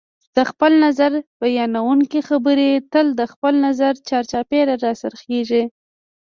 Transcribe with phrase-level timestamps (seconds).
[0.35, 5.63] د خپل نظر بیانونکي خبرې تل د خپل نظر چار چاپېره راڅرخیږي